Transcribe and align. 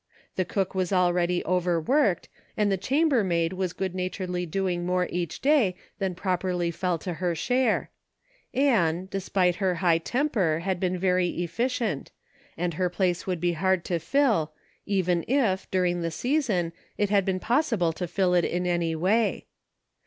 ■* 0.01 0.03
The 0.35 0.45
cook 0.45 0.73
was 0.73 0.91
already 0.91 1.45
overworked, 1.45 2.27
and 2.57 2.71
the 2.71 2.75
chamber 2.75 3.23
maid 3.23 3.53
was 3.53 3.71
good 3.71 3.93
naturedly 3.93 4.47
doing 4.47 4.83
more 4.83 5.05
each 5.11 5.41
day 5.41 5.75
than 5.99 6.15
properly 6.15 6.71
fell 6.71 6.97
to 6.97 7.13
her 7.13 7.35
share; 7.35 7.91
Ann, 8.51 9.09
despite 9.11 9.57
her 9.57 9.75
high 9.75 9.99
temper, 9.99 10.61
had 10.63 10.79
been 10.79 10.97
very 10.97 11.29
efficient, 11.43 12.09
and 12.57 12.73
her 12.73 12.89
place 12.89 13.27
would 13.27 13.39
be 13.39 13.53
hard 13.53 13.85
to 13.85 13.99
fill, 13.99 14.53
even 14.87 15.23
if, 15.27 15.69
during 15.69 16.01
the 16.01 16.09
season, 16.09 16.73
it 16.97 17.11
had 17.11 17.23
been 17.23 17.39
possible 17.39 17.93
to 17.93 18.07
fill 18.07 18.33
it 18.33 18.43
in 18.43 18.65
any 18.65 18.95
way. 18.95 19.45